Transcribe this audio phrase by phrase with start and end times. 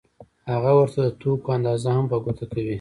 [0.51, 2.69] هغه ورته د توکو اندازه هم په ګوته کوي